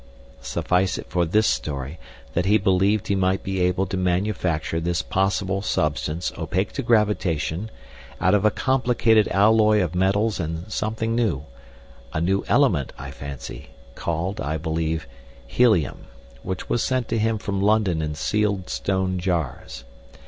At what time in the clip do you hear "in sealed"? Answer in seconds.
18.01-18.71